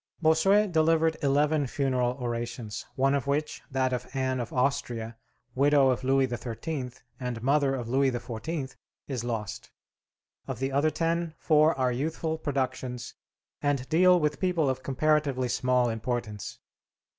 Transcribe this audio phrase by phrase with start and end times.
[0.19, 5.15] Bossuet delivered eleven funeral orations, one of which that of Anne of Austria,
[5.53, 6.89] widow of Louis XIII.
[7.19, 8.75] and mother of Louis XIV,
[9.07, 9.69] is lost.
[10.47, 13.13] Of the other ten, four are youthful productions
[13.61, 16.57] and deal with people of comparatively small importance.